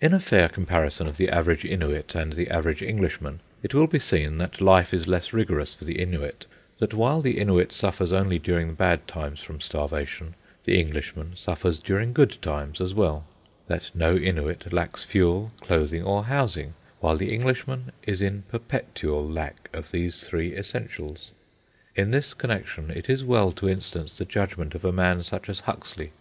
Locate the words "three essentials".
20.26-21.30